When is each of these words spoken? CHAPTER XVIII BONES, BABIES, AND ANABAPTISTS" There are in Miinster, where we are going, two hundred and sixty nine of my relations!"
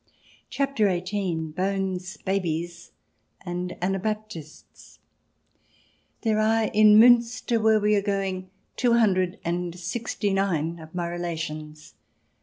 CHAPTER 0.49 0.87
XVIII 0.89 1.35
BONES, 1.55 2.17
BABIES, 2.25 2.91
AND 3.45 3.77
ANABAPTISTS" 3.83 4.97
There 6.23 6.39
are 6.39 6.63
in 6.73 6.97
Miinster, 6.99 7.61
where 7.61 7.79
we 7.79 7.93
are 7.95 8.01
going, 8.01 8.49
two 8.75 8.93
hundred 8.93 9.37
and 9.45 9.77
sixty 9.79 10.33
nine 10.33 10.79
of 10.79 10.95
my 10.95 11.07
relations!" 11.07 11.93